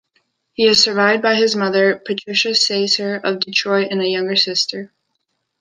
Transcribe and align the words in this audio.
He 0.53 0.65
is 0.65 0.81
survived 0.81 1.21
by 1.21 1.35
his 1.35 1.55
mother, 1.55 1.95
Patricia 1.95 2.55
Sasser 2.55 3.17
of 3.23 3.39
Detroit, 3.39 3.89
and 3.91 4.01
a 4.01 4.07
younger 4.07 4.35
sister. 4.35 4.91